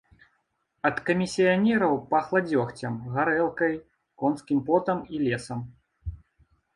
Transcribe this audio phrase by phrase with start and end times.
[0.87, 3.75] Ад камісіянераў пахла дзёгцем, гарэлкай,
[4.23, 5.59] конскім потам і лесам.